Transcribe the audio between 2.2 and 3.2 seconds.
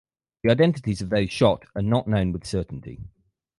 with certainty.